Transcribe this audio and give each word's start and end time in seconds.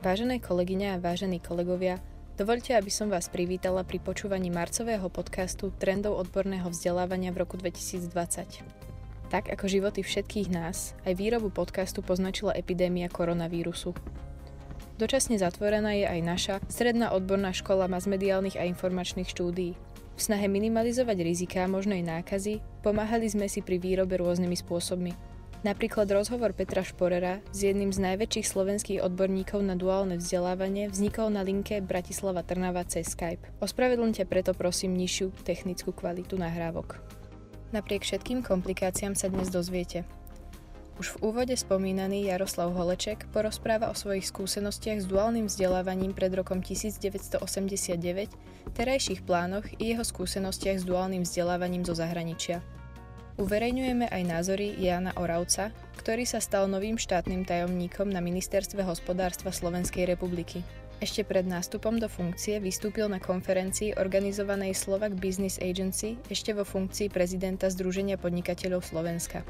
Vážené 0.00 0.40
kolegyne 0.40 0.96
a 0.96 1.02
vážení 1.02 1.44
kolegovia, 1.44 2.00
dovolte, 2.40 2.72
aby 2.72 2.88
som 2.88 3.12
vás 3.12 3.28
privítala 3.28 3.84
pri 3.84 4.00
počúvaní 4.00 4.48
marcového 4.48 5.12
podcastu 5.12 5.76
Trendov 5.76 6.16
odborného 6.16 6.72
vzdelávania 6.72 7.36
v 7.36 7.44
roku 7.44 7.60
2020. 7.60 8.08
Tak 9.28 9.52
ako 9.52 9.64
životy 9.68 10.00
všetkých 10.00 10.48
nás, 10.48 10.96
aj 11.04 11.20
výrobu 11.20 11.52
podcastu 11.52 12.00
poznačila 12.00 12.56
epidémia 12.56 13.12
koronavírusu. 13.12 13.92
Dočasne 14.96 15.36
zatvorená 15.36 15.92
je 15.92 16.08
aj 16.08 16.20
naša 16.24 16.54
Stredná 16.72 17.12
odborná 17.12 17.52
škola 17.52 17.84
masmediálnych 17.84 18.56
a 18.56 18.64
informačných 18.72 19.28
štúdií. 19.28 19.76
V 20.16 20.20
snahe 20.20 20.48
minimalizovať 20.48 21.20
riziká 21.20 21.68
možnej 21.68 22.00
nákazy 22.00 22.64
pomáhali 22.80 23.28
sme 23.28 23.52
si 23.52 23.60
pri 23.60 23.76
výrobe 23.76 24.16
rôznymi 24.16 24.56
spôsobmi– 24.64 25.12
Napríklad 25.60 26.08
rozhovor 26.08 26.56
Petra 26.56 26.80
Šporera 26.80 27.44
s 27.52 27.68
jedným 27.68 27.92
z 27.92 28.00
najväčších 28.00 28.48
slovenských 28.48 29.04
odborníkov 29.04 29.60
na 29.60 29.76
duálne 29.76 30.16
vzdelávanie 30.16 30.88
vznikol 30.88 31.28
na 31.28 31.44
linke 31.44 31.84
Bratislava 31.84 32.40
Trnava 32.40 32.80
cez 32.88 33.12
Skype. 33.12 33.44
Ospravedlňte 33.60 34.24
preto 34.24 34.56
prosím 34.56 34.96
nižšiu 34.96 35.36
technickú 35.44 35.92
kvalitu 35.92 36.40
nahrávok. 36.40 37.04
Napriek 37.76 38.08
všetkým 38.08 38.40
komplikáciám 38.40 39.12
sa 39.12 39.28
dnes 39.28 39.52
dozviete. 39.52 40.08
Už 40.96 41.20
v 41.20 41.28
úvode 41.28 41.52
spomínaný 41.52 42.32
Jaroslav 42.32 42.72
Holeček 42.72 43.28
porozpráva 43.28 43.92
o 43.92 43.96
svojich 43.96 44.32
skúsenostiach 44.32 45.04
s 45.04 45.06
duálnym 45.12 45.44
vzdelávaním 45.44 46.16
pred 46.16 46.32
rokom 46.40 46.64
1989, 46.64 47.36
terajších 48.72 49.20
plánoch 49.28 49.68
i 49.76 49.92
jeho 49.92 50.04
skúsenostiach 50.08 50.80
s 50.80 50.88
duálnym 50.88 51.28
vzdelávaním 51.28 51.84
zo 51.84 51.92
zahraničia. 51.92 52.64
Uverejňujeme 53.38 54.10
aj 54.10 54.22
názory 54.26 54.74
Jana 54.80 55.14
Oravca, 55.14 55.70
ktorý 56.00 56.26
sa 56.26 56.42
stal 56.42 56.66
novým 56.66 56.98
štátnym 56.98 57.46
tajomníkom 57.46 58.10
na 58.10 58.18
Ministerstve 58.18 58.82
hospodárstva 58.82 59.54
Slovenskej 59.54 60.08
republiky. 60.08 60.66
Ešte 61.00 61.24
pred 61.24 61.48
nástupom 61.48 61.96
do 61.96 62.10
funkcie 62.12 62.60
vystúpil 62.60 63.08
na 63.08 63.16
konferencii 63.22 63.96
organizovanej 63.96 64.76
Slovak 64.76 65.16
Business 65.16 65.56
Agency 65.62 66.20
ešte 66.28 66.52
vo 66.52 66.66
funkcii 66.66 67.08
prezidenta 67.08 67.70
Združenia 67.72 68.20
podnikateľov 68.20 68.84
Slovenska. 68.84 69.46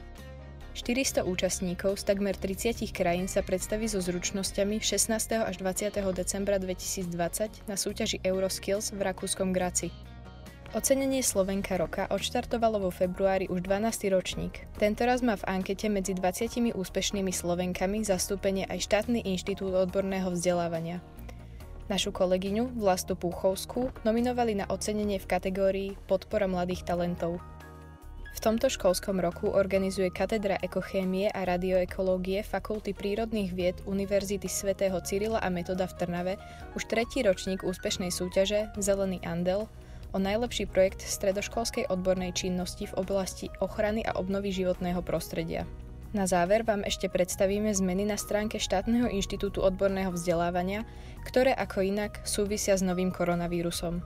400 0.79 1.27
účastníkov 1.27 1.99
z 1.99 2.07
takmer 2.07 2.39
30 2.39 2.95
krajín 2.95 3.27
sa 3.27 3.43
predstaví 3.43 3.91
so 3.91 3.99
zručnosťami 3.99 4.79
16. 4.79 5.43
až 5.43 5.55
20. 5.59 5.99
decembra 6.15 6.63
2020 6.63 7.67
na 7.67 7.75
súťaži 7.75 8.23
Euroskills 8.23 8.95
v 8.95 9.03
rakúskom 9.03 9.51
Graci. 9.51 9.91
Ocenenie 10.71 11.19
Slovenka 11.27 11.75
roka 11.75 12.07
odštartovalo 12.15 12.79
vo 12.79 12.95
februári 12.95 13.51
už 13.51 13.67
12. 13.67 14.07
ročník. 14.15 14.71
Tentoraz 14.79 15.19
má 15.19 15.35
v 15.35 15.43
ankete 15.59 15.91
medzi 15.91 16.15
20 16.15 16.71
úspešnými 16.79 17.35
Slovenkami 17.35 18.07
zastúpenie 18.07 18.71
aj 18.71 18.87
štátny 18.87 19.27
inštitút 19.27 19.75
odborného 19.75 20.31
vzdelávania. 20.31 21.03
Našu 21.91 22.15
kolegyňu 22.15 22.79
Vlastu 22.79 23.19
Púchovskú 23.19 23.91
nominovali 24.07 24.63
na 24.63 24.71
ocenenie 24.71 25.19
v 25.19 25.27
kategórii 25.27 25.91
Podpora 26.07 26.47
mladých 26.47 26.87
talentov. 26.87 27.43
V 28.31 28.39
tomto 28.39 28.71
školskom 28.71 29.19
roku 29.19 29.51
organizuje 29.51 30.07
Katedra 30.15 30.55
ekochémie 30.63 31.35
a 31.35 31.51
radioekológie 31.51 32.47
Fakulty 32.47 32.95
prírodných 32.95 33.51
vied 33.59 33.83
Univerzity 33.91 34.47
svätého 34.47 35.03
Cyrila 35.03 35.43
a 35.43 35.51
Metoda 35.51 35.91
v 35.91 35.99
Trnave 35.99 36.35
už 36.79 36.87
tretí 36.87 37.27
ročník 37.27 37.67
úspešnej 37.67 38.15
súťaže 38.15 38.71
Zelený 38.79 39.19
andel– 39.27 39.67
o 40.11 40.19
najlepší 40.19 40.67
projekt 40.71 41.03
stredoškolskej 41.03 41.91
odbornej 41.91 42.35
činnosti 42.35 42.87
v 42.89 42.97
oblasti 42.99 43.47
ochrany 43.63 44.03
a 44.03 44.19
obnovy 44.19 44.51
životného 44.55 45.01
prostredia. 45.03 45.67
Na 46.11 46.27
záver 46.27 46.67
vám 46.67 46.83
ešte 46.83 47.07
predstavíme 47.07 47.71
zmeny 47.71 48.03
na 48.03 48.19
stránke 48.19 48.59
štátneho 48.59 49.07
inštitútu 49.07 49.63
odborného 49.63 50.11
vzdelávania, 50.11 50.83
ktoré 51.23 51.55
ako 51.55 51.87
inak 51.87 52.27
súvisia 52.27 52.75
s 52.75 52.83
novým 52.83 53.15
koronavírusom. 53.15 54.03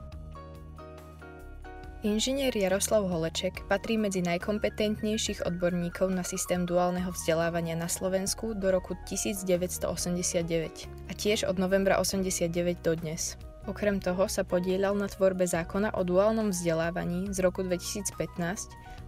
Inžinier 2.05 2.53
Jaroslav 2.53 3.09
Holeček 3.09 3.65
patrí 3.65 3.97
medzi 3.97 4.21
najkompetentnejších 4.21 5.41
odborníkov 5.49 6.13
na 6.13 6.21
systém 6.21 6.61
duálneho 6.61 7.09
vzdelávania 7.09 7.73
na 7.73 7.89
Slovensku 7.89 8.53
do 8.53 8.69
roku 8.69 8.93
1989 9.09 10.85
a 11.09 11.11
tiež 11.17 11.49
od 11.49 11.57
novembra 11.57 11.97
89 11.97 12.85
do 12.85 12.93
dnes. 12.93 13.33
Okrem 13.65 13.97
toho 13.97 14.29
sa 14.29 14.45
podielal 14.45 14.93
na 14.93 15.09
tvorbe 15.09 15.41
zákona 15.49 15.97
o 15.97 16.05
duálnom 16.05 16.53
vzdelávaní 16.53 17.33
z 17.33 17.41
roku 17.41 17.65
2015, 17.65 18.13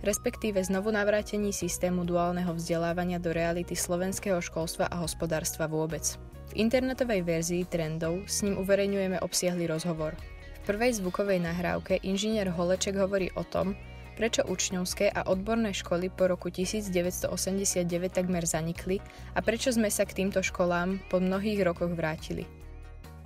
respektíve 0.01 0.57
znovu 0.65 0.89
navrátení 0.89 1.53
systému 1.53 2.01
duálneho 2.01 2.57
vzdelávania 2.57 3.21
do 3.21 3.29
reality 3.37 3.77
slovenského 3.77 4.41
školstva 4.41 4.89
a 4.89 4.97
hospodárstva 4.97 5.69
vôbec. 5.69 6.17
V 6.49 6.65
internetovej 6.65 7.21
verzii 7.21 7.69
trendov 7.69 8.25
s 8.25 8.41
ním 8.41 8.57
uverejňujeme 8.57 9.21
obsiahly 9.21 9.69
rozhovor. 9.69 10.17
V 10.65 10.73
prvej 10.73 11.05
zvukovej 11.05 11.37
nahrávke 11.37 12.01
inžinier 12.01 12.49
Holeček 12.49 12.97
hovorí 12.97 13.29
o 13.37 13.45
tom, 13.45 13.77
prečo 14.17 14.41
učňovské 14.41 15.13
a 15.13 15.29
odborné 15.29 15.69
školy 15.69 16.09
po 16.09 16.25
roku 16.25 16.49
1989 16.49 17.85
takmer 18.09 18.41
zanikli 18.49 18.97
a 19.37 19.39
prečo 19.45 19.69
sme 19.69 19.93
sa 19.93 20.01
k 20.09 20.25
týmto 20.25 20.41
školám 20.41 20.97
po 21.13 21.21
mnohých 21.21 21.61
rokoch 21.61 21.93
vrátili. 21.93 22.56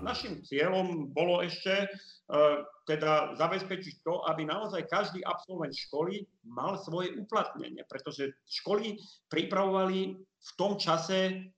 Našim 0.02 0.42
cieľom 0.42 1.14
bolo 1.14 1.46
ešte 1.46 1.86
e, 1.86 1.88
teda 2.90 3.38
zabezpečiť 3.38 4.02
to, 4.02 4.26
aby 4.26 4.50
naozaj 4.50 4.90
každý 4.90 5.22
absolvent 5.22 5.78
školy 5.78 6.26
mal 6.50 6.82
svoje 6.82 7.14
uplatnenie, 7.22 7.86
pretože 7.86 8.34
školy 8.50 8.98
pripravovali 9.30 10.18
v 10.18 10.52
tom 10.58 10.82
čase 10.82 11.54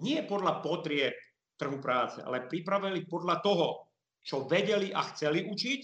nie 0.00 0.18
podľa 0.24 0.64
potrieb 0.64 1.12
trhu 1.60 1.78
práce, 1.84 2.24
ale 2.24 2.48
pripravili 2.48 3.04
podľa 3.04 3.44
toho, 3.44 3.92
čo 4.24 4.48
vedeli 4.48 4.88
a 4.94 5.04
chceli 5.12 5.44
učiť 5.44 5.80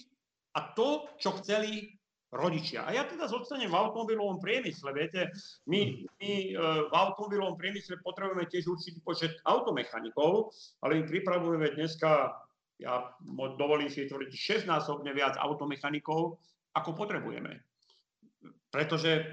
a 0.57 0.73
to, 0.73 1.13
čo 1.21 1.37
chceli 1.45 1.98
rodičia. 2.29 2.85
A 2.85 2.93
ja 2.93 3.09
teda 3.09 3.25
zostanem 3.25 3.73
v 3.73 3.79
automobilovom 3.79 4.37
priemysle. 4.37 4.93
Viete, 4.93 5.33
my, 5.65 6.05
my 6.21 6.33
e, 6.53 6.53
v 6.89 6.93
automobilovom 6.93 7.57
priemysle 7.57 8.05
potrebujeme 8.05 8.45
tiež 8.45 8.69
určitý 8.69 9.01
počet 9.01 9.33
automechanikov, 9.49 10.53
ale 10.85 11.01
my 11.01 11.03
pripravujeme 11.09 11.73
dneska, 11.73 12.37
ja 12.77 13.17
dovolím 13.57 13.89
si 13.89 14.05
tvrdiť, 14.05 14.33
6-násobne 14.37 15.11
viac 15.17 15.41
automechanikov, 15.41 16.37
ako 16.77 16.91
potrebujeme. 16.93 17.65
Pretože 18.69 19.25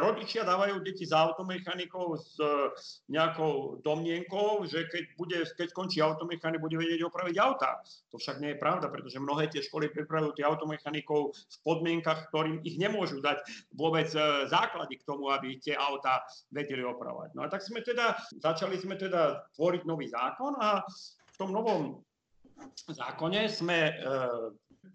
rodičia 0.00 0.44
dávajú 0.44 0.84
deti 0.84 1.08
za 1.08 1.24
automechanikou 1.30 2.16
s 2.20 2.36
e, 2.36 2.46
nejakou 3.08 3.80
domnienkou, 3.80 4.64
že 4.68 4.86
keď, 4.92 5.04
bude, 5.16 5.38
keď 5.56 5.66
skončí 5.72 5.98
automechanik, 6.04 6.60
bude 6.60 6.76
vedieť 6.76 7.04
opraviť 7.08 7.36
auta. 7.40 7.80
To 8.12 8.20
však 8.20 8.40
nie 8.44 8.54
je 8.54 8.62
pravda, 8.62 8.92
pretože 8.92 9.20
mnohé 9.20 9.48
tie 9.48 9.64
školy 9.64 9.88
pripravujú 9.90 10.36
tých 10.36 10.48
automechanikov 10.48 11.32
v 11.32 11.56
podmienkach, 11.64 12.28
ktorým 12.28 12.60
ich 12.62 12.76
nemôžu 12.76 13.24
dať 13.24 13.40
vôbec 13.72 14.08
e, 14.12 14.48
základy 14.52 15.00
k 15.00 15.06
tomu, 15.08 15.32
aby 15.32 15.56
tie 15.58 15.74
auta 15.74 16.22
vedeli 16.52 16.84
opravovať. 16.84 17.32
No 17.32 17.44
a 17.44 17.48
tak 17.48 17.64
sme 17.64 17.80
teda, 17.80 18.20
začali 18.38 18.76
sme 18.76 19.00
teda 19.00 19.48
tvoriť 19.56 19.82
nový 19.88 20.12
zákon 20.12 20.54
a 20.60 20.84
v 21.34 21.36
tom 21.40 21.50
novom 21.50 22.04
zákone 22.88 23.50
sme 23.50 23.78
e, 23.90 23.94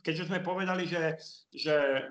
keďže 0.02 0.28
sme 0.32 0.40
povedali, 0.46 0.88
že, 0.88 1.20
že 1.54 1.76
e, 1.76 2.02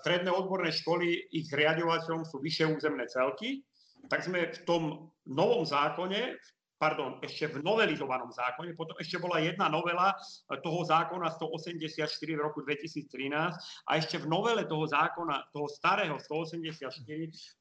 stredné 0.00 0.30
odborné 0.32 0.72
školy, 0.72 1.30
ich 1.32 1.48
riadovateľom 1.52 2.24
sú 2.24 2.40
vyššie 2.40 2.66
územné 2.72 3.06
celky, 3.06 3.62
tak 4.08 4.24
sme 4.24 4.52
v 4.52 4.60
tom 4.68 4.82
novom 5.24 5.64
zákone, 5.64 6.36
pardon, 6.76 7.16
ešte 7.24 7.48
v 7.48 7.64
novelizovanom 7.64 8.28
zákone, 8.28 8.76
potom 8.76 8.92
ešte 9.00 9.16
bola 9.16 9.40
jedna 9.40 9.72
novela 9.72 10.12
toho 10.60 10.84
zákona 10.84 11.32
184 11.32 12.04
v 12.20 12.40
roku 12.42 12.60
2013 12.60 13.08
a 13.88 13.90
ešte 13.96 14.20
v 14.20 14.26
novele 14.28 14.68
toho 14.68 14.84
zákona, 14.84 15.48
toho 15.54 15.70
starého 15.70 16.20
184 16.20 16.92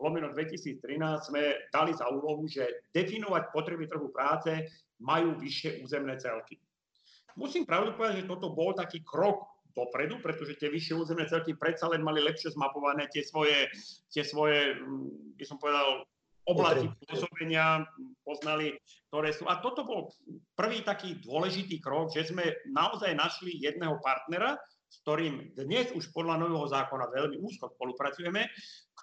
lomeno 0.02 0.34
2013 0.36 1.30
sme 1.32 1.42
dali 1.72 1.92
za 1.96 2.10
úlohu, 2.12 2.44
že 2.50 2.90
definovať 2.92 3.54
potreby 3.56 3.88
trhu 3.88 4.12
práce 4.12 4.68
majú 5.00 5.40
vyššie 5.40 5.80
územné 5.86 6.19
celky. 6.19 6.60
Musím 7.34 7.66
pravdu 7.66 7.98
povedať, 7.98 8.26
že 8.26 8.30
toto 8.30 8.54
bol 8.54 8.78
taký 8.78 9.02
krok 9.02 9.53
dopredu, 9.74 10.22
pretože 10.22 10.58
tie 10.58 10.70
vyššie 10.70 10.96
územné 10.98 11.25
celky 11.25 11.58
predsa 11.58 11.90
len 11.90 12.06
mali 12.06 12.22
lepšie 12.22 12.54
zmapované 12.54 13.10
tie 13.10 13.25
svoje, 13.25 13.70
tie 14.14 14.22
svoje 14.22 14.78
mm, 14.78 15.38
by 15.38 15.46
som 15.46 15.58
povedal, 15.58 16.06
oblasti 16.44 16.92
pôsobenia, 17.08 17.88
poznali, 18.28 18.75
ktoré 19.08 19.31
sú. 19.31 19.48
A 19.48 19.64
toto 19.64 19.88
bol 19.88 20.12
prvý 20.60 20.84
taký 20.84 21.24
dôležitý 21.24 21.80
krok, 21.80 22.12
že 22.12 22.28
sme 22.28 22.44
naozaj 22.68 23.16
našli 23.16 23.56
jedného 23.64 24.00
partnera, 24.04 24.60
s 24.92 25.02
ktorým 25.08 25.56
dnes 25.56 25.90
už 25.96 26.12
podľa 26.12 26.44
nového 26.44 26.68
zákona 26.68 27.10
veľmi 27.16 27.40
úzko 27.42 27.72
spolupracujeme, 27.74 28.46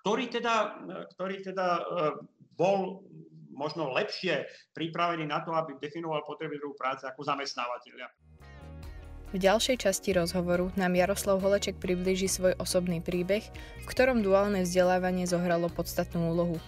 ktorý 0.01 0.31
teda, 0.31 0.55
ktorý 1.17 1.37
teda 1.43 1.67
e, 1.67 1.83
bol 2.55 3.03
možno 3.51 3.91
lepšie 3.93 4.47
pripravený 4.73 5.27
na 5.27 5.43
to, 5.43 5.53
aby 5.53 5.77
definoval 5.83 6.23
potreby 6.23 6.57
druhú 6.63 6.79
práce 6.79 7.05
ako 7.05 7.27
zamestnávateľia. 7.27 8.07
V 9.31 9.39
ďalšej 9.39 9.87
časti 9.87 10.11
rozhovoru 10.11 10.75
nám 10.75 10.99
Jaroslav 10.99 11.39
Holeček 11.39 11.79
priblíži 11.79 12.27
svoj 12.27 12.59
osobný 12.59 12.99
príbeh, 12.99 13.47
v 13.79 13.87
ktorom 13.87 14.27
duálne 14.27 14.67
vzdelávanie 14.67 15.23
zohralo 15.23 15.71
podstatnú 15.71 16.35
úlohu. 16.35 16.59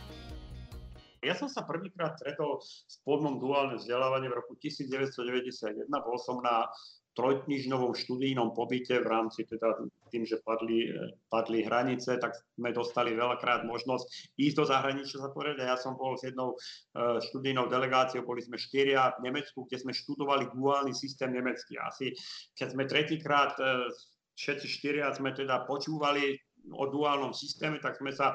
Ja 1.26 1.34
som 1.34 1.50
sa 1.50 1.66
prvýkrát 1.66 2.14
stretol 2.22 2.62
s 2.62 3.02
pojmom 3.02 3.42
duálne 3.42 3.82
vzdelávanie 3.82 4.30
v 4.30 4.38
roku 4.38 4.54
1991. 4.62 5.90
Bol 5.90 6.18
som 6.22 6.38
na 6.38 6.70
trojknižnovom 7.12 7.92
študijnom 7.92 8.56
pobyte 8.56 8.96
v 8.96 9.08
rámci 9.08 9.44
teda 9.44 9.84
tým, 10.08 10.24
že 10.24 10.40
padli, 10.40 10.88
padli 11.28 11.64
hranice, 11.64 12.16
tak 12.16 12.32
sme 12.56 12.72
dostali 12.72 13.12
veľakrát 13.12 13.68
možnosť 13.68 14.36
ísť 14.40 14.56
do 14.56 14.64
zahraničia 14.64 15.20
sa 15.20 15.28
povedať. 15.32 15.68
Ja 15.68 15.76
som 15.76 15.96
bol 15.96 16.16
s 16.16 16.24
jednou 16.24 16.56
uh, 16.56 17.20
študijnou 17.20 17.68
delegáciou, 17.68 18.24
boli 18.24 18.40
sme 18.40 18.56
štyria 18.56 19.12
v 19.20 19.28
Nemecku, 19.28 19.68
kde 19.68 19.84
sme 19.84 19.92
študovali 19.92 20.52
duálny 20.56 20.96
systém 20.96 21.32
nemecký. 21.36 21.76
Asi 21.80 22.16
keď 22.56 22.68
sme 22.72 22.84
tretíkrát 22.88 23.52
uh, 23.60 23.88
všetci 24.36 24.66
štyria 24.68 25.12
sme 25.12 25.36
teda 25.36 25.68
počúvali 25.68 26.40
o 26.72 26.88
duálnom 26.88 27.36
systéme, 27.36 27.76
tak 27.82 28.00
sme 28.00 28.14
sa 28.14 28.32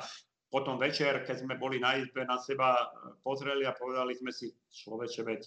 potom 0.47 0.79
večer, 0.79 1.27
keď 1.27 1.43
sme 1.43 1.59
boli 1.59 1.75
na 1.81 1.99
izbe, 1.99 2.23
na 2.23 2.39
seba 2.39 2.87
pozreli 3.19 3.67
a 3.67 3.75
povedali 3.75 4.15
sme 4.15 4.31
si, 4.31 4.47
človeče, 4.71 5.21
veď 5.27 5.41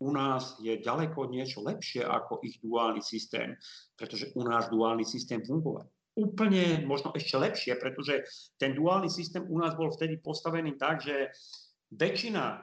u 0.00 0.08
nás 0.10 0.56
je 0.58 0.78
ďaleko 0.80 1.28
niečo 1.28 1.60
lepšie 1.60 2.02
ako 2.06 2.40
ich 2.42 2.58
duálny 2.62 3.04
systém, 3.04 3.54
pretože 3.94 4.32
u 4.34 4.42
nás 4.46 4.72
duálny 4.72 5.04
systém 5.04 5.44
fungoval. 5.44 5.86
Úplne 6.12 6.84
možno 6.84 7.12
ešte 7.16 7.40
lepšie, 7.40 7.72
pretože 7.80 8.24
ten 8.60 8.76
duálny 8.76 9.08
systém 9.08 9.44
u 9.48 9.56
nás 9.60 9.72
bol 9.76 9.88
vtedy 9.88 10.20
postavený 10.20 10.76
tak, 10.76 11.00
že 11.00 11.32
väčšina 11.92 12.60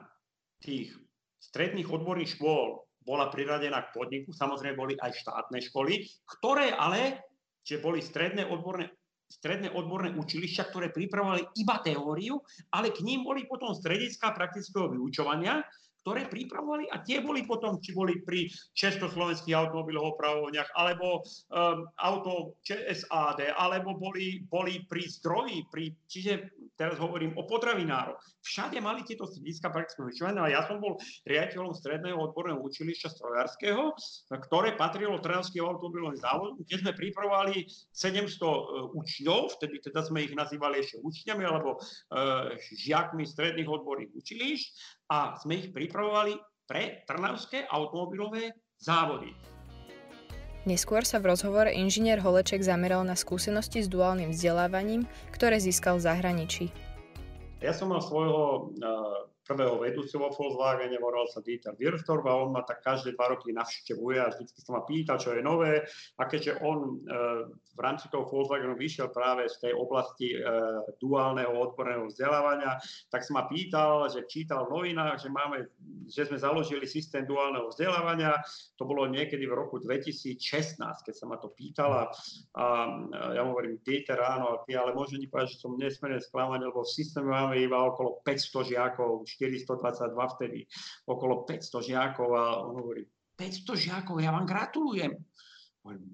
tých 0.62 0.94
stredných 1.40 1.88
odborných 1.88 2.38
škôl 2.38 2.84
bola 3.00 3.32
priradená 3.32 3.90
k 3.90 3.96
podniku, 3.96 4.30
samozrejme 4.30 4.76
boli 4.76 4.94
aj 5.00 5.24
štátne 5.24 5.58
školy, 5.72 6.04
ktoré 6.28 6.76
ale, 6.76 7.26
že 7.64 7.80
boli 7.80 8.04
stredné 8.04 8.46
odborné 8.46 8.92
stredné 9.30 9.70
odborné 9.70 10.10
učilišťa, 10.18 10.74
ktoré 10.74 10.90
pripravovali 10.90 11.54
iba 11.62 11.78
teóriu, 11.86 12.42
ale 12.74 12.90
k 12.90 13.06
ním 13.06 13.22
boli 13.22 13.46
potom 13.46 13.70
strediska 13.70 14.34
praktického 14.34 14.90
vyučovania, 14.90 15.62
ktoré 16.00 16.26
pripravovali 16.28 16.88
a 16.88 17.04
tie 17.04 17.20
boli 17.20 17.44
potom, 17.44 17.76
či 17.80 17.92
boli 17.92 18.24
pri 18.24 18.48
československých 18.72 19.52
automobilových 19.52 20.10
opravovniach, 20.16 20.70
alebo 20.76 21.20
um, 21.20 21.84
auto 22.00 22.56
ČSAD, 22.64 23.52
alebo 23.52 23.96
boli, 24.00 24.44
boli 24.48 24.84
pri 24.88 25.04
zdroji, 25.04 25.68
pri, 25.68 25.92
čiže 26.08 26.59
teraz 26.80 26.96
hovorím 26.96 27.36
o 27.36 27.44
potravinároch. 27.44 28.16
Všade 28.40 28.80
mali 28.80 29.04
tieto 29.04 29.28
strediska 29.28 29.68
praktického 29.68 30.08
vyučovania, 30.08 30.40
ale 30.40 30.56
ja 30.56 30.64
som 30.64 30.80
bol 30.80 30.96
riaditeľom 31.28 31.76
stredného 31.76 32.16
odborného 32.16 32.56
učilišťa 32.56 33.08
strojárskeho, 33.12 33.92
ktoré 34.32 34.80
patrilo 34.80 35.20
Trnavského 35.20 35.68
automobilovým 35.68 36.16
závodu, 36.16 36.56
kde 36.56 36.76
sme 36.80 36.96
pripravovali 36.96 37.68
700 37.92 38.40
uh, 38.40 38.56
učňov, 38.96 39.60
vtedy 39.60 39.84
teda 39.84 40.00
sme 40.08 40.24
ich 40.24 40.32
nazývali 40.32 40.80
ešte 40.80 41.04
učňami 41.04 41.44
alebo 41.44 41.76
uh, 41.76 42.56
žiakmi 42.56 43.28
stredných 43.28 43.68
odborných 43.68 44.16
učilišť 44.16 44.68
a 45.12 45.36
sme 45.36 45.60
ich 45.60 45.68
pripravovali 45.76 46.40
pre 46.64 47.04
trnavské 47.04 47.68
automobilové 47.68 48.56
závody. 48.80 49.59
Neskôr 50.68 51.08
sa 51.08 51.16
v 51.16 51.32
rozhovore 51.32 51.72
inžinier 51.72 52.20
Holeček 52.20 52.60
zameral 52.60 53.00
na 53.00 53.16
skúsenosti 53.16 53.80
s 53.80 53.88
duálnym 53.88 54.36
vzdelávaním, 54.36 55.08
ktoré 55.32 55.56
získal 55.56 55.96
v 55.96 56.04
zahraničí. 56.04 56.64
Ja 57.64 57.72
som 57.72 57.92
mal 57.92 58.04
svojho 58.04 58.76
prvého 59.50 59.82
vedúceho 59.82 60.30
Volkswagene, 60.30 60.94
volal 61.02 61.26
sa 61.26 61.42
Dieter 61.42 61.74
Wirftorb 61.74 62.22
a 62.30 62.38
on 62.38 62.54
ma 62.54 62.62
tak 62.62 62.86
každé 62.86 63.18
dva 63.18 63.34
roky 63.34 63.50
navštevuje 63.50 64.22
a 64.22 64.30
vždy 64.30 64.46
sa 64.46 64.78
ma 64.78 64.86
pýta, 64.86 65.18
čo 65.18 65.34
je 65.34 65.42
nové. 65.42 65.82
A 66.22 66.30
keďže 66.30 66.62
on 66.62 66.78
e, 66.86 67.18
v 67.74 67.80
rámci 67.82 68.06
toho 68.14 68.30
Volkswagenu 68.30 68.78
vyšiel 68.78 69.10
práve 69.10 69.50
z 69.50 69.58
tej 69.66 69.72
oblasti 69.74 70.38
e, 70.38 70.46
duálneho 71.02 71.50
odborného 71.50 72.06
vzdelávania, 72.06 72.78
tak 73.10 73.26
sa 73.26 73.42
ma 73.42 73.50
pýtal, 73.50 74.06
že 74.06 74.30
čítal 74.30 74.70
v 74.70 74.78
novinách, 74.78 75.18
že, 75.18 75.34
máme, 75.34 75.66
že 76.06 76.30
sme 76.30 76.38
založili 76.38 76.86
systém 76.86 77.26
duálneho 77.26 77.74
vzdelávania. 77.74 78.38
To 78.78 78.86
bolo 78.86 79.10
niekedy 79.10 79.50
v 79.50 79.58
roku 79.58 79.82
2016, 79.82 80.38
keď 80.78 81.14
sa 81.18 81.26
ma 81.26 81.42
to 81.42 81.50
pýtala. 81.50 82.06
A 82.54 82.64
ja 83.34 83.42
hovorím, 83.42 83.82
Dieter, 83.82 84.22
áno, 84.22 84.62
ty 84.62 84.78
ale 84.78 84.94
môžem 84.94 85.18
povedať, 85.26 85.58
že 85.58 85.62
som 85.66 85.74
nesmierne 85.74 86.22
sklamaný, 86.22 86.70
lebo 86.70 86.86
v 86.86 86.94
systéme 86.94 87.32
máme 87.32 87.58
iba 87.58 87.80
okolo 87.80 88.20
500 88.22 88.70
žiakov, 88.76 89.24
422 89.40 90.34
vtedy, 90.36 90.60
okolo 91.08 91.48
500 91.48 91.88
žiakov 91.88 92.28
a 92.36 92.44
on 92.68 92.74
hovorí, 92.84 93.08
500 93.40 93.72
žiakov, 93.72 94.20
ja 94.20 94.36
vám 94.36 94.44
gratulujem. 94.44 95.16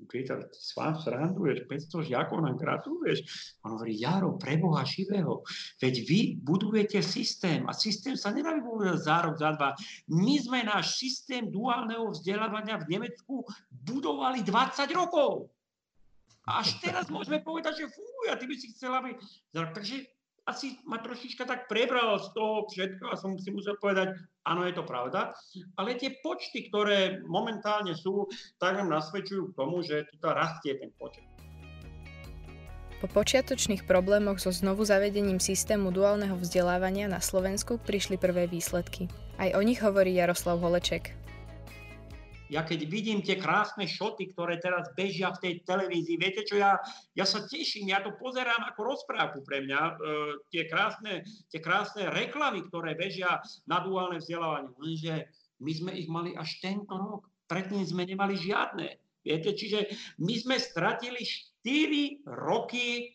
Peter, 0.06 0.46
ty 0.46 0.58
s 0.62 0.78
vám 0.78 0.94
sranduješ, 0.94 1.66
500 1.66 2.06
žiakov 2.06 2.38
nám 2.38 2.54
gratuluješ. 2.54 3.26
On 3.66 3.74
hovorí, 3.74 3.98
Jaro, 3.98 4.38
preboha 4.38 4.86
živého, 4.86 5.42
veď 5.82 5.94
vy 6.06 6.20
budujete 6.38 7.02
systém 7.02 7.66
a 7.66 7.74
systém 7.74 8.14
sa 8.14 8.30
nedá 8.30 8.54
vybudovať 8.54 8.98
za 9.02 9.16
rok, 9.26 9.34
za 9.34 9.50
dva. 9.58 9.74
My 10.06 10.38
sme 10.38 10.62
náš 10.62 11.02
systém 11.02 11.50
duálneho 11.50 12.14
vzdelávania 12.14 12.78
v 12.78 12.94
Nemecku 12.94 13.42
budovali 13.74 14.46
20 14.46 14.86
rokov. 14.94 15.50
Až 16.46 16.78
teraz 16.78 17.10
môžeme 17.10 17.42
povedať, 17.42 17.82
že 17.82 17.90
funguje 17.90 18.28
a 18.30 18.38
ty 18.38 18.46
by 18.46 18.54
si 18.54 18.70
chcela 18.70 19.02
aby... 19.02 19.18
Takže 19.50 20.15
asi 20.46 20.78
ma 20.86 21.02
trošička 21.02 21.42
tak 21.42 21.66
prebral 21.66 22.22
z 22.22 22.30
toho 22.30 22.70
všetko 22.70 23.10
a 23.10 23.18
som 23.18 23.34
si 23.34 23.50
musel 23.50 23.74
povedať, 23.82 24.14
áno, 24.46 24.62
je 24.62 24.74
to 24.78 24.86
pravda. 24.86 25.34
Ale 25.74 25.98
tie 25.98 26.14
počty, 26.22 26.70
ktoré 26.70 27.18
momentálne 27.26 27.98
sú, 27.98 28.30
tak 28.62 28.78
nám 28.78 28.94
nasvedčujú 28.94 29.50
k 29.50 29.56
tomu, 29.58 29.82
že 29.82 30.06
tu 30.06 30.16
rastie 30.22 30.78
ten 30.78 30.94
počet. 30.94 31.26
Po 32.96 33.12
počiatočných 33.12 33.84
problémoch 33.84 34.40
so 34.40 34.48
znovu 34.48 34.88
zavedením 34.88 35.36
systému 35.36 35.92
duálneho 35.92 36.32
vzdelávania 36.40 37.12
na 37.12 37.20
Slovensku 37.20 37.76
prišli 37.76 38.16
prvé 38.16 38.48
výsledky. 38.48 39.12
Aj 39.36 39.52
o 39.52 39.60
nich 39.60 39.84
hovorí 39.84 40.16
Jaroslav 40.16 40.56
Holeček 40.64 41.25
ja 42.46 42.62
keď 42.62 42.80
vidím 42.86 43.20
tie 43.22 43.34
krásne 43.38 43.90
šoty, 43.90 44.30
ktoré 44.30 44.62
teraz 44.62 44.86
bežia 44.94 45.34
v 45.34 45.42
tej 45.42 45.52
televízii, 45.66 46.16
viete 46.18 46.46
čo, 46.46 46.58
ja, 46.58 46.78
ja 47.18 47.26
sa 47.26 47.42
teším, 47.42 47.90
ja 47.90 48.02
to 48.02 48.14
pozerám 48.14 48.62
ako 48.70 48.80
rozprávku 48.94 49.42
pre 49.42 49.66
mňa, 49.66 49.80
e, 49.82 49.92
tie, 50.54 50.62
krásne, 50.70 51.26
tie 51.50 51.58
krásne 51.58 52.06
reklamy, 52.10 52.62
ktoré 52.70 52.94
bežia 52.94 53.42
na 53.66 53.82
duálne 53.82 54.22
vzdelávanie, 54.22 54.70
lenže 54.78 55.14
my 55.58 55.72
sme 55.74 55.90
ich 55.98 56.08
mali 56.08 56.38
až 56.38 56.62
tento 56.62 56.94
rok, 56.94 57.26
predtým 57.50 57.82
sme 57.82 58.06
nemali 58.06 58.38
žiadne. 58.38 58.94
Viete, 59.26 59.58
čiže 59.58 59.90
my 60.22 60.34
sme 60.38 60.54
stratili 60.54 61.26
4 61.66 62.30
roky 62.30 63.10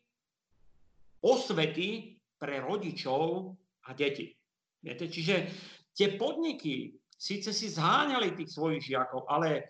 osvety 1.24 2.20
pre 2.36 2.60
rodičov 2.60 3.56
a 3.88 3.96
deti. 3.96 4.36
Viete, 4.84 5.08
čiže 5.08 5.48
tie 5.96 6.20
podniky, 6.20 7.00
síce 7.22 7.54
si 7.54 7.70
zháňali 7.70 8.34
tých 8.34 8.58
svojich 8.58 8.90
žiakov, 8.90 9.30
ale 9.30 9.70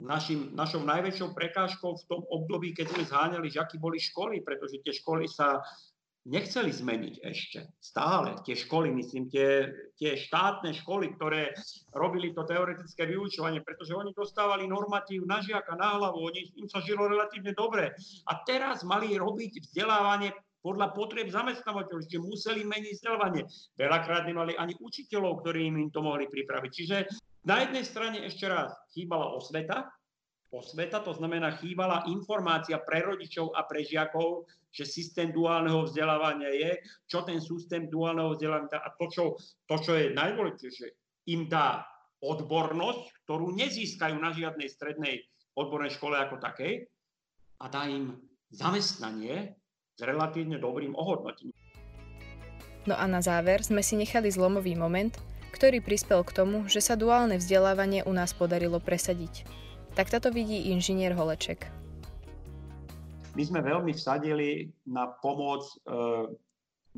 našim, 0.00 0.56
našou 0.56 0.80
najväčšou 0.80 1.36
prekážkou 1.36 1.92
v 2.00 2.06
tom 2.08 2.22
období, 2.32 2.72
keď 2.72 2.96
sme 2.96 3.04
zháňali 3.04 3.52
žiaky, 3.52 3.76
boli 3.76 4.00
školy, 4.00 4.40
pretože 4.40 4.80
tie 4.80 4.96
školy 4.96 5.28
sa 5.28 5.60
nechceli 6.24 6.72
zmeniť 6.72 7.20
ešte. 7.20 7.68
Stále 7.84 8.40
tie 8.48 8.56
školy, 8.56 8.88
myslím, 8.96 9.28
tie, 9.28 9.68
tie 10.00 10.16
štátne 10.16 10.72
školy, 10.72 11.12
ktoré 11.20 11.52
robili 11.92 12.32
to 12.32 12.48
teoretické 12.48 13.04
vyučovanie, 13.04 13.60
pretože 13.60 13.92
oni 13.92 14.16
dostávali 14.16 14.64
normatív 14.64 15.28
na 15.28 15.44
žiaka, 15.44 15.76
na 15.76 16.00
hlavu, 16.00 16.32
oni, 16.32 16.48
im 16.56 16.68
sa 16.72 16.80
žilo 16.80 17.12
relatívne 17.12 17.52
dobre. 17.52 17.92
A 18.24 18.40
teraz 18.48 18.80
mali 18.88 19.12
robiť 19.20 19.68
vzdelávanie 19.68 20.32
podľa 20.64 20.96
potreb 20.96 21.28
zamestnávateľov, 21.28 22.08
že 22.08 22.16
museli 22.16 22.64
meniť 22.64 22.96
vzdelávanie. 22.96 23.44
Veľakrát 23.76 24.24
nemali 24.24 24.56
ani 24.56 24.72
učiteľov, 24.80 25.44
ktorí 25.44 25.68
im 25.68 25.92
to 25.92 26.00
mohli 26.00 26.24
pripraviť. 26.24 26.70
Čiže 26.72 26.96
na 27.44 27.60
jednej 27.60 27.84
strane 27.84 28.24
ešte 28.24 28.48
raz 28.48 28.72
chýbala 28.96 29.36
osveta, 29.36 29.92
osveta, 30.48 31.04
to 31.04 31.12
znamená 31.12 31.60
chýbala 31.60 32.08
informácia 32.08 32.80
pre 32.80 33.04
rodičov 33.04 33.52
a 33.52 33.68
pre 33.68 33.84
žiakov, 33.84 34.48
že 34.72 34.88
systém 34.88 35.28
duálneho 35.28 35.84
vzdelávania 35.84 36.50
je, 36.50 36.70
čo 37.04 37.22
ten 37.28 37.44
systém 37.44 37.86
duálneho 37.92 38.32
vzdelávania 38.32 38.80
a 38.80 38.88
to, 38.96 39.06
čo, 39.12 39.24
to, 39.68 39.76
čo 39.78 39.92
je 40.00 40.16
najdôležitejšie, 40.16 40.88
im 41.36 41.46
dá 41.46 41.84
odbornosť, 42.24 43.28
ktorú 43.28 43.52
nezískajú 43.52 44.16
na 44.16 44.32
žiadnej 44.32 44.66
strednej 44.72 45.28
odbornej 45.54 45.92
škole 45.92 46.16
ako 46.16 46.40
takej 46.40 46.88
a 47.60 47.64
dá 47.68 47.84
im 47.86 48.16
zamestnanie, 48.48 49.54
s 49.94 50.00
relatívne 50.02 50.58
dobrým 50.58 50.92
ohodnotením. 50.98 51.54
No 52.84 52.98
a 52.98 53.08
na 53.08 53.24
záver 53.24 53.64
sme 53.64 53.80
si 53.80 53.96
nechali 53.96 54.28
zlomový 54.28 54.76
moment, 54.76 55.14
ktorý 55.54 55.80
prispel 55.80 56.20
k 56.26 56.34
tomu, 56.36 56.66
že 56.68 56.84
sa 56.84 56.98
duálne 56.98 57.40
vzdelávanie 57.40 58.04
u 58.04 58.12
nás 58.12 58.34
podarilo 58.36 58.82
presadiť. 58.82 59.46
Tak 59.94 60.10
toto 60.10 60.34
vidí 60.34 60.68
inžinier 60.74 61.14
Holeček. 61.14 61.70
My 63.34 63.42
sme 63.42 63.62
veľmi 63.62 63.94
vsadili 63.94 64.70
na 64.86 65.10
pomoc 65.22 65.66
e, 65.66 65.74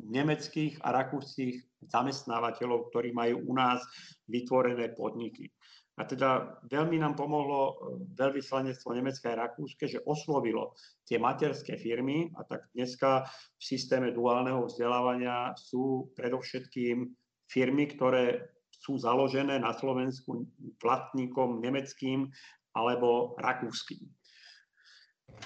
nemeckých 0.01 0.81
a 0.85 0.93
rakúskych 0.93 1.61
zamestnávateľov, 1.89 2.89
ktorí 2.93 3.13
majú 3.13 3.41
u 3.47 3.53
nás 3.57 3.81
vytvorené 4.29 4.93
podniky. 4.93 5.49
A 5.97 6.05
teda 6.05 6.61
veľmi 6.69 7.01
nám 7.01 7.17
pomohlo 7.17 7.61
e, 7.61 7.73
veľvyslanectvo 8.13 8.93
Nemecké 8.93 9.33
a 9.33 9.49
Rakúske, 9.49 9.89
že 9.89 10.05
oslovilo 10.05 10.77
tie 11.09 11.17
materské 11.17 11.73
firmy 11.73 12.29
a 12.37 12.45
tak 12.45 12.69
dneska 12.77 13.25
v 13.57 13.63
systéme 13.65 14.13
duálneho 14.13 14.69
vzdelávania 14.69 15.57
sú 15.57 16.13
predovšetkým 16.13 17.09
firmy, 17.49 17.89
ktoré 17.97 18.53
sú 18.69 19.01
založené 19.01 19.57
na 19.57 19.73
Slovensku 19.73 20.45
vlastníkom 20.77 21.65
nemeckým 21.65 22.29
alebo 22.77 23.33
rakúskym. 23.41 24.05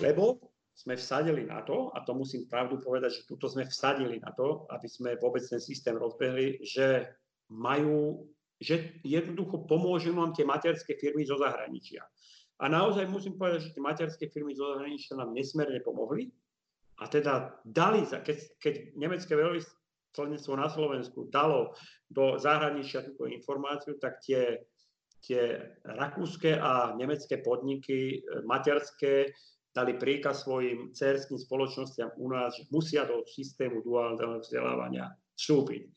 Lebo 0.03 0.51
sme 0.75 0.97
vsadili 0.97 1.45
na 1.45 1.61
to, 1.61 1.93
a 1.95 2.01
to 2.01 2.11
musím 2.17 2.49
pravdu 2.49 2.81
povedať, 2.81 3.21
že 3.21 3.27
tuto 3.29 3.45
sme 3.47 3.69
vsadili 3.69 4.17
na 4.19 4.33
to, 4.33 4.65
aby 4.73 4.87
sme 4.89 5.19
vôbec 5.21 5.45
ten 5.45 5.61
systém 5.61 5.93
rozbehli, 5.93 6.59
že 6.65 7.05
majú, 7.53 8.25
že 8.61 9.01
jednoducho 9.01 9.65
pomôžu 9.65 10.13
nám 10.13 10.37
tie 10.37 10.45
materské 10.45 10.93
firmy 11.01 11.25
zo 11.25 11.41
zahraničia. 11.41 12.05
A 12.61 12.69
naozaj 12.69 13.09
musím 13.09 13.41
povedať, 13.41 13.65
že 13.65 13.73
tie 13.73 13.81
materské 13.81 14.25
firmy 14.29 14.53
zo 14.53 14.77
zahraničia 14.77 15.17
nám 15.17 15.33
nesmerne 15.33 15.81
pomohli. 15.81 16.29
A 17.01 17.09
teda 17.09 17.57
dali, 17.65 18.05
keď, 18.05 18.37
keď 18.61 18.73
nemecké 18.93 19.33
veľvyslanectvo 19.33 20.53
na 20.53 20.69
Slovensku 20.69 21.33
dalo 21.33 21.73
do 22.05 22.37
zahraničia 22.37 23.01
túto 23.01 23.25
informáciu, 23.25 23.97
tak 23.97 24.21
tie, 24.21 24.61
tie 25.25 25.57
rakúske 25.81 26.53
a 26.53 26.93
nemecké 26.93 27.41
podniky 27.41 28.21
e, 28.21 28.45
materské 28.45 29.33
dali 29.73 29.97
príkaz 29.97 30.45
svojim 30.45 30.93
cerským 30.93 31.41
spoločnostiam 31.41 32.13
u 32.21 32.29
nás, 32.29 32.53
že 32.53 32.69
musia 32.69 33.09
do 33.09 33.25
systému 33.25 33.81
duálneho 33.81 34.37
vzdelávania 34.37 35.09
vstúpiť. 35.33 35.89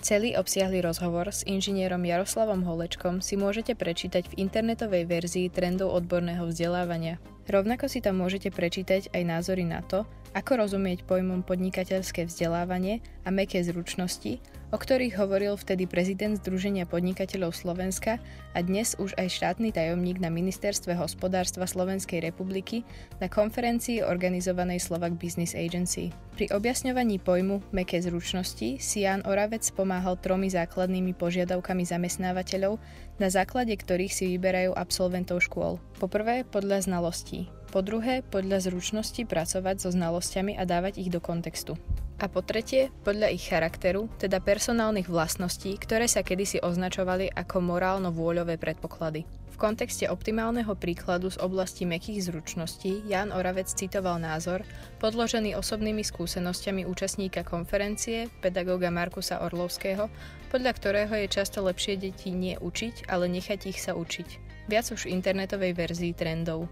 Celý 0.00 0.32
obsiahly 0.32 0.80
rozhovor 0.80 1.28
s 1.28 1.44
inžinierom 1.44 2.00
Jaroslavom 2.00 2.64
Holečkom 2.64 3.20
si 3.20 3.36
môžete 3.36 3.76
prečítať 3.76 4.32
v 4.32 4.48
internetovej 4.48 5.04
verzii 5.04 5.52
trendov 5.52 5.92
odborného 5.92 6.48
vzdelávania. 6.48 7.20
Rovnako 7.44 7.84
si 7.84 8.00
tam 8.00 8.16
môžete 8.16 8.48
prečítať 8.48 9.12
aj 9.12 9.22
názory 9.28 9.68
na 9.68 9.84
to, 9.84 10.08
ako 10.30 10.66
rozumieť 10.66 11.02
pojmom 11.06 11.42
podnikateľské 11.42 12.30
vzdelávanie 12.30 13.02
a 13.26 13.34
meké 13.34 13.58
zručnosti, 13.66 14.38
o 14.70 14.78
ktorých 14.78 15.18
hovoril 15.18 15.58
vtedy 15.58 15.90
prezident 15.90 16.38
Združenia 16.38 16.86
podnikateľov 16.86 17.50
Slovenska 17.50 18.22
a 18.54 18.58
dnes 18.62 18.94
už 19.02 19.18
aj 19.18 19.26
štátny 19.26 19.74
tajomník 19.74 20.22
na 20.22 20.30
Ministerstve 20.30 20.94
hospodárstva 20.94 21.66
Slovenskej 21.66 22.22
republiky 22.22 22.86
na 23.18 23.26
konferencii 23.26 24.06
organizovanej 24.06 24.78
Slovak 24.78 25.18
Business 25.18 25.58
Agency. 25.58 26.14
Pri 26.38 26.46
objasňovaní 26.54 27.18
pojmu 27.18 27.74
meké 27.74 27.98
zručnosti 27.98 28.78
si 28.78 28.98
Jan 29.02 29.26
Oravec 29.26 29.66
pomáhal 29.74 30.14
tromi 30.22 30.46
základnými 30.46 31.18
požiadavkami 31.18 31.82
zamestnávateľov, 31.82 32.78
na 33.18 33.28
základe 33.28 33.74
ktorých 33.74 34.14
si 34.14 34.24
vyberajú 34.38 34.72
absolventov 34.78 35.42
škôl. 35.42 35.82
Poprvé 35.98 36.46
podľa 36.46 36.86
znalostí, 36.86 37.50
po 37.70 37.86
druhé 37.86 38.26
podľa 38.26 38.66
zručnosti 38.66 39.22
pracovať 39.22 39.78
so 39.78 39.94
znalosťami 39.94 40.58
a 40.58 40.66
dávať 40.66 40.98
ich 40.98 41.08
do 41.08 41.22
kontextu. 41.22 41.78
A 42.20 42.28
po 42.28 42.44
tretie, 42.44 42.92
podľa 43.00 43.32
ich 43.32 43.48
charakteru, 43.48 44.12
teda 44.20 44.44
personálnych 44.44 45.08
vlastností, 45.08 45.72
ktoré 45.80 46.04
sa 46.04 46.20
kedysi 46.20 46.60
označovali 46.60 47.32
ako 47.32 47.64
morálno-vôľové 47.64 48.60
predpoklady. 48.60 49.24
V 49.24 49.56
kontexte 49.56 50.04
optimálneho 50.04 50.76
príkladu 50.76 51.32
z 51.32 51.40
oblasti 51.40 51.88
mekých 51.88 52.28
zručností 52.28 53.08
Jan 53.08 53.32
Oravec 53.32 53.72
citoval 53.72 54.20
názor, 54.20 54.68
podložený 55.00 55.56
osobnými 55.56 56.04
skúsenosťami 56.04 56.84
účastníka 56.84 57.40
konferencie, 57.40 58.28
pedagóga 58.44 58.92
Markusa 58.92 59.40
Orlovského, 59.40 60.12
podľa 60.52 60.72
ktorého 60.76 61.14
je 61.24 61.28
často 61.32 61.64
lepšie 61.64 61.96
deti 61.96 62.36
nie 62.36 62.60
učiť, 62.60 63.08
ale 63.08 63.32
nechať 63.32 63.72
ich 63.72 63.80
sa 63.80 63.96
učiť. 63.96 64.28
Viac 64.68 64.92
už 64.92 65.08
v 65.08 65.16
internetovej 65.16 65.72
verzii 65.72 66.12
trendov. 66.12 66.68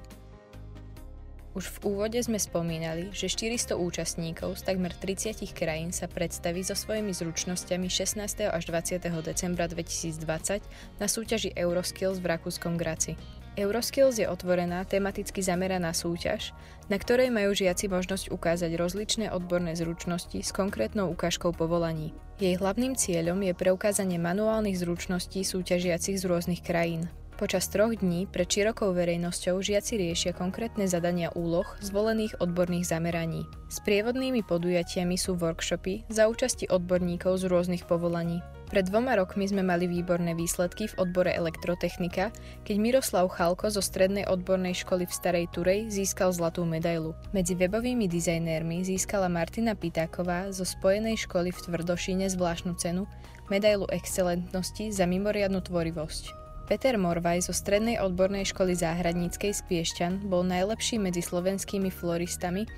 Už 1.58 1.74
v 1.82 1.90
úvode 1.90 2.22
sme 2.22 2.38
spomínali, 2.38 3.10
že 3.10 3.26
400 3.26 3.74
účastníkov 3.74 4.62
z 4.62 4.70
takmer 4.70 4.94
30 4.94 5.42
krajín 5.50 5.90
sa 5.90 6.06
predstaví 6.06 6.62
so 6.62 6.78
svojimi 6.78 7.10
zručnosťami 7.10 7.90
16. 7.90 8.46
až 8.46 8.62
20. 8.70 9.02
decembra 9.02 9.66
2020 9.66 10.62
na 11.02 11.10
súťaži 11.10 11.50
Euroskills 11.58 12.22
v 12.22 12.30
Rakúskom 12.30 12.78
Graci. 12.78 13.18
Euroskills 13.58 14.22
je 14.22 14.30
otvorená, 14.30 14.86
tematicky 14.86 15.42
zameraná 15.42 15.90
súťaž, 15.90 16.54
na 16.86 16.94
ktorej 16.94 17.34
majú 17.34 17.50
žiaci 17.50 17.90
možnosť 17.90 18.30
ukázať 18.30 18.78
rozličné 18.78 19.34
odborné 19.34 19.74
zručnosti 19.74 20.38
s 20.38 20.54
konkrétnou 20.54 21.10
ukážkou 21.10 21.50
povolaní. 21.50 22.14
Jej 22.38 22.62
hlavným 22.62 22.94
cieľom 22.94 23.42
je 23.42 23.58
preukázanie 23.58 24.22
manuálnych 24.22 24.78
zručností 24.78 25.42
súťažiacich 25.42 26.22
z 26.22 26.24
rôznych 26.30 26.62
krajín. 26.62 27.10
Počas 27.38 27.70
troch 27.70 27.94
dní 27.94 28.26
pred 28.26 28.50
širokou 28.50 28.90
verejnosťou 28.90 29.62
žiaci 29.62 29.94
riešia 29.94 30.34
konkrétne 30.34 30.90
zadania 30.90 31.30
úloh 31.38 31.70
zvolených 31.78 32.42
odborných 32.42 32.90
zameraní. 32.90 33.46
S 33.70 33.78
prievodnými 33.86 34.42
podujatiami 34.42 35.14
sú 35.14 35.38
workshopy 35.38 36.02
za 36.10 36.26
účasti 36.26 36.66
odborníkov 36.66 37.38
z 37.38 37.46
rôznych 37.46 37.86
povolaní. 37.86 38.42
Pred 38.74 38.90
dvoma 38.90 39.14
rokmi 39.14 39.46
sme 39.46 39.62
mali 39.62 39.86
výborné 39.86 40.34
výsledky 40.34 40.90
v 40.90 40.98
odbore 40.98 41.30
elektrotechnika, 41.30 42.34
keď 42.66 42.76
Miroslav 42.82 43.30
Chalko 43.30 43.70
zo 43.70 43.86
Strednej 43.86 44.26
odbornej 44.26 44.74
školy 44.74 45.06
v 45.06 45.14
Starej 45.14 45.46
Turej 45.54 45.94
získal 45.94 46.34
zlatú 46.34 46.66
medailu. 46.66 47.14
Medzi 47.30 47.54
webovými 47.54 48.10
dizajnérmi 48.10 48.82
získala 48.82 49.30
Martina 49.30 49.78
Pitáková 49.78 50.50
zo 50.50 50.66
Spojenej 50.66 51.22
školy 51.22 51.54
v 51.54 51.62
Tvrdošine 51.70 52.26
zvláštnu 52.34 52.74
cenu, 52.82 53.06
medailu 53.46 53.86
excelentnosti 53.94 54.90
za 54.90 55.06
mimoriadnu 55.06 55.62
tvorivosť. 55.62 56.37
Peter 56.68 57.00
Morvaj 57.00 57.48
zo 57.48 57.56
Strednej 57.56 57.96
odbornej 57.96 58.44
školy 58.44 58.76
záhradníckej 58.76 59.56
z 59.56 59.60
Piešťan 59.72 60.28
bol 60.28 60.44
najlepší 60.44 61.00
medzi 61.00 61.24
slovenskými 61.24 61.88
floristami 61.88 62.68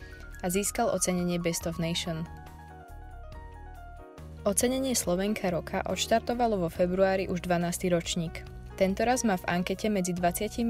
a 0.40 0.46
získal 0.46 0.94
ocenenie 0.94 1.42
Best 1.42 1.66
of 1.66 1.82
Nation. 1.82 2.22
Ocenenie 4.46 4.94
Slovenka 4.94 5.50
roka 5.50 5.82
odštartovalo 5.90 6.62
vo 6.62 6.70
februári 6.70 7.26
už 7.26 7.42
12. 7.42 7.90
ročník. 7.90 8.46
Tentoraz 8.78 9.26
má 9.26 9.34
v 9.34 9.58
ankete 9.58 9.90
medzi 9.90 10.14
28 10.14 10.62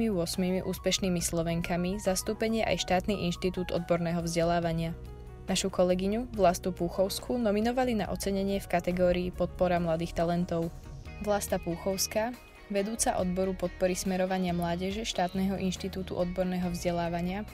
úspešnými 0.64 1.20
Slovenkami 1.20 2.00
zastúpenie 2.00 2.64
aj 2.64 2.88
štátny 2.88 3.28
inštitút 3.28 3.68
odborného 3.68 4.24
vzdelávania. 4.24 4.96
Našu 5.44 5.68
kolegyňu 5.68 6.32
Vlastu 6.32 6.72
Púchovskú 6.72 7.36
nominovali 7.36 8.00
na 8.00 8.08
ocenenie 8.08 8.64
v 8.64 8.70
kategórii 8.80 9.28
Podpora 9.28 9.76
mladých 9.76 10.16
talentov. 10.16 10.72
Vlasta 11.20 11.60
Púchovská 11.60 12.32
vedúca 12.70 13.18
odboru 13.18 13.52
podpory 13.52 13.98
smerovania 13.98 14.54
mládeže 14.56 15.04
štátneho 15.04 15.58
inštitútu 15.58 16.16
odborného 16.16 16.70
vzdelávania, 16.70 17.44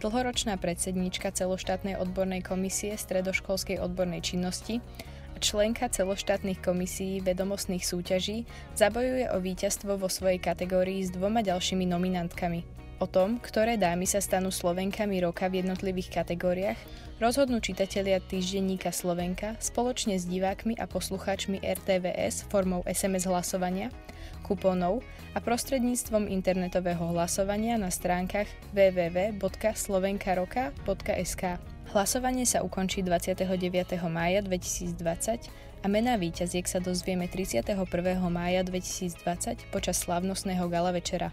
dlhoročná 0.00 0.56
predsedníčka 0.56 1.34
celoštátnej 1.34 1.98
odbornej 2.00 2.40
komisie 2.40 2.96
stredoškolskej 2.96 3.82
odbornej 3.82 4.24
činnosti 4.24 4.80
a 5.34 5.38
členka 5.42 5.90
celoštátnych 5.92 6.64
komisií 6.64 7.20
vedomostných 7.20 7.84
súťaží 7.84 8.48
zabojuje 8.78 9.28
o 9.34 9.42
víťazstvo 9.42 10.00
vo 10.00 10.08
svojej 10.08 10.40
kategórii 10.40 11.04
s 11.04 11.12
dvoma 11.12 11.44
ďalšími 11.44 11.84
nominantkami– 11.84 12.62
O 13.00 13.08
tom, 13.08 13.40
ktoré 13.40 13.80
dámy 13.80 14.04
sa 14.04 14.20
stanú 14.20 14.52
Slovenkami 14.52 15.24
roka 15.24 15.48
v 15.48 15.64
jednotlivých 15.64 16.20
kategóriách, 16.20 16.76
rozhodnú 17.16 17.64
čitatelia 17.64 18.20
týždenníka 18.20 18.92
Slovenka 18.92 19.56
spoločne 19.56 20.20
s 20.20 20.28
divákmi 20.28 20.76
a 20.76 20.84
poslucháčmi 20.84 21.64
RTVS 21.64 22.52
formou 22.52 22.84
SMS 22.84 23.24
hlasovania, 23.24 23.88
kupónov 24.44 25.00
a 25.32 25.40
prostredníctvom 25.40 26.28
internetového 26.28 27.16
hlasovania 27.16 27.80
na 27.80 27.88
stránkach 27.88 28.52
www.slovenkaroka.sk. 28.76 31.42
Hlasovanie 31.96 32.44
sa 32.44 32.60
ukončí 32.60 33.00
29. 33.00 33.48
mája 34.12 34.44
2020 34.44 35.48
a 35.80 35.88
mená 35.88 36.20
víťaziek 36.20 36.68
sa 36.68 36.84
dozvieme 36.84 37.32
31. 37.32 37.64
mája 38.28 38.60
2020 38.60 39.72
počas 39.72 39.96
slávnostného 40.04 40.68
gala 40.68 40.92
večera. 40.92 41.32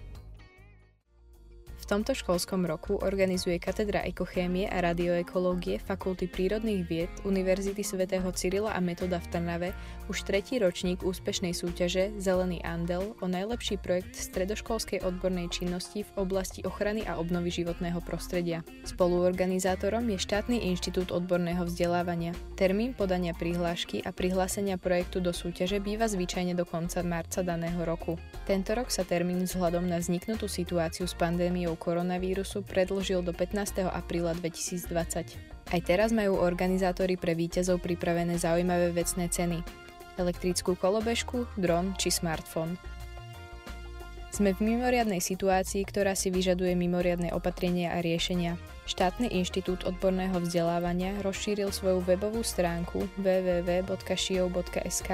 Tomto 1.88 2.12
školskom 2.12 2.68
roku 2.68 3.00
organizuje 3.00 3.64
Katedra 3.64 4.04
ekochémie 4.04 4.68
a 4.68 4.84
radioekológie 4.84 5.80
Fakulty 5.80 6.28
prírodných 6.28 6.84
vied 6.84 7.08
Univerzity 7.24 7.80
svätého 7.80 8.28
Cyrila 8.36 8.76
a 8.76 8.84
Metoda 8.84 9.24
v 9.24 9.28
Trnave 9.32 9.70
už 10.12 10.28
tretí 10.28 10.60
ročník 10.60 11.00
úspešnej 11.08 11.56
súťaže 11.56 12.12
Zelený 12.20 12.60
Andel 12.68 13.16
o 13.24 13.32
najlepší 13.32 13.80
projekt 13.80 14.20
stredoškolskej 14.20 15.00
odbornej 15.00 15.48
činnosti 15.48 16.04
v 16.04 16.12
oblasti 16.20 16.68
ochrany 16.68 17.08
a 17.08 17.24
obnovy 17.24 17.56
životného 17.56 18.04
prostredia. 18.04 18.68
Spoluorganizátorom 18.84 20.12
je 20.12 20.20
štátny 20.20 20.68
inštitút 20.68 21.16
odborného 21.16 21.64
vzdelávania. 21.64 22.36
Termín 22.60 23.00
podania 23.00 23.32
prihlášky 23.32 24.04
a 24.04 24.12
prihlásenia 24.12 24.76
projektu 24.76 25.24
do 25.24 25.32
súťaže 25.32 25.80
býva 25.80 26.12
zvyčajne 26.12 26.52
do 26.52 26.68
konca 26.68 27.00
marca 27.00 27.48
daného 27.48 27.80
roku. 27.88 28.20
Tento 28.44 28.76
rok 28.76 28.92
sa 28.92 29.08
termín 29.08 29.48
vzhľadom 29.48 29.88
na 29.88 30.04
vzniknutú 30.04 30.52
situáciu 30.52 31.08
s 31.08 31.16
pandémiou 31.16 31.77
koronavírusu 31.78 32.66
predložil 32.66 33.22
do 33.22 33.32
15. 33.32 33.88
apríla 33.88 34.34
2020. 34.36 35.38
Aj 35.68 35.82
teraz 35.86 36.10
majú 36.10 36.42
organizátori 36.42 37.16
pre 37.16 37.38
víťazov 37.38 37.80
pripravené 37.86 38.36
zaujímavé 38.42 38.92
vecné 38.92 39.30
ceny. 39.30 39.62
Elektrickú 40.18 40.74
kolobežku, 40.74 41.46
dron 41.56 41.94
či 41.96 42.10
smartfón. 42.10 42.76
Sme 44.38 44.54
v 44.54 44.70
mimoriadnej 44.70 45.18
situácii, 45.18 45.82
ktorá 45.88 46.14
si 46.14 46.30
vyžaduje 46.30 46.78
mimoriadne 46.78 47.34
opatrenia 47.34 47.98
a 47.98 48.06
riešenia. 48.06 48.60
Štátny 48.86 49.34
inštitút 49.34 49.84
odborného 49.84 50.38
vzdelávania 50.40 51.18
rozšíril 51.26 51.74
svoju 51.74 52.06
webovú 52.06 52.46
stránku 52.46 53.10
www.šiov.sk 53.18 55.10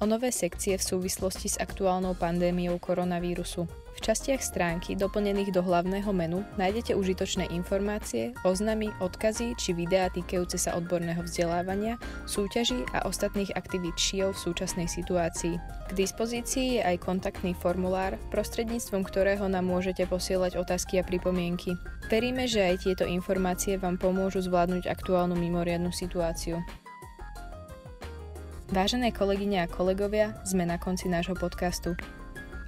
o 0.00 0.04
nové 0.08 0.32
sekcie 0.34 0.74
v 0.74 0.82
súvislosti 0.82 1.52
s 1.52 1.60
aktuálnou 1.60 2.18
pandémiou 2.18 2.80
koronavírusu. 2.82 3.81
V 3.92 4.00
častiach 4.00 4.40
stránky, 4.40 4.96
doplnených 4.96 5.52
do 5.52 5.60
hlavného 5.60 6.08
menu, 6.16 6.40
nájdete 6.56 6.96
užitočné 6.96 7.52
informácie, 7.52 8.32
oznamy, 8.40 8.88
odkazy 9.04 9.52
či 9.60 9.76
videá 9.76 10.08
týkajúce 10.08 10.56
sa 10.56 10.74
odborného 10.80 11.20
vzdelávania, 11.20 12.00
súťaží 12.24 12.88
a 12.96 13.04
ostatných 13.04 13.52
aktivít 13.52 14.00
šijov 14.00 14.32
v 14.32 14.42
súčasnej 14.48 14.88
situácii. 14.88 15.54
K 15.60 15.92
dispozícii 15.92 16.80
je 16.80 16.82
aj 16.82 17.04
kontaktný 17.04 17.52
formulár, 17.52 18.16
prostredníctvom 18.32 19.04
ktorého 19.04 19.44
nám 19.46 19.68
môžete 19.68 20.08
posielať 20.08 20.56
otázky 20.56 20.96
a 20.98 21.04
pripomienky. 21.04 21.76
Veríme, 22.08 22.48
že 22.48 22.64
aj 22.64 22.88
tieto 22.88 23.04
informácie 23.04 23.76
vám 23.76 24.00
pomôžu 24.00 24.40
zvládnuť 24.40 24.88
aktuálnu 24.88 25.36
mimoriadnu 25.36 25.92
situáciu. 25.92 26.64
Vážené 28.72 29.12
kolegyne 29.12 29.68
a 29.68 29.68
kolegovia, 29.68 30.32
sme 30.48 30.64
na 30.64 30.80
konci 30.80 31.12
nášho 31.12 31.36
podcastu. 31.36 31.92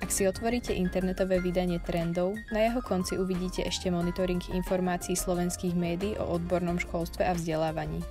Ak 0.05 0.13
si 0.13 0.29
otvoríte 0.29 0.77
internetové 0.77 1.41
vydanie 1.41 1.81
trendov, 1.81 2.37
na 2.53 2.69
jeho 2.69 2.85
konci 2.85 3.17
uvidíte 3.17 3.65
ešte 3.65 3.89
monitoring 3.89 4.37
informácií 4.53 5.17
slovenských 5.17 5.73
médií 5.73 6.13
o 6.21 6.29
odbornom 6.29 6.77
školstve 6.77 7.25
a 7.25 7.33
vzdelávaní. 7.33 8.05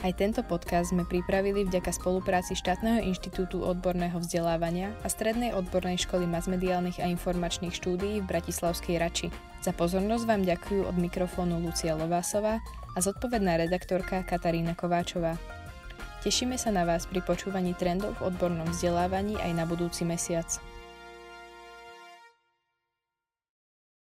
Aj 0.00 0.16
tento 0.16 0.40
podcast 0.40 0.96
sme 0.96 1.04
pripravili 1.04 1.68
vďaka 1.68 1.92
spolupráci 1.92 2.56
Štátneho 2.56 3.04
inštitútu 3.04 3.60
odborného 3.68 4.16
vzdelávania 4.16 4.96
a 5.04 5.12
Strednej 5.12 5.52
odbornej 5.52 6.00
školy 6.08 6.24
masmediálnych 6.24 7.04
a 7.04 7.10
informačných 7.12 7.76
štúdií 7.76 8.24
v 8.24 8.28
Bratislavskej 8.32 8.96
Rači. 8.96 9.28
Za 9.60 9.76
pozornosť 9.76 10.24
vám 10.24 10.40
ďakujú 10.40 10.88
od 10.88 10.96
mikrofónu 10.96 11.60
Lucia 11.60 11.92
Lovásová 12.00 12.64
a 12.96 12.98
zodpovedná 13.04 13.60
redaktorka 13.60 14.24
Katarína 14.24 14.72
Kováčová. 14.72 15.36
Tešíme 16.24 16.56
sa 16.56 16.72
na 16.72 16.88
vás 16.88 17.04
pri 17.04 17.20
počúvaní 17.20 17.76
trendov 17.76 18.16
v 18.24 18.32
odbornom 18.32 18.72
vzdelávaní 18.72 19.36
aj 19.36 19.52
na 19.52 19.68
budúci 19.68 20.08
mesiac. 20.08 20.48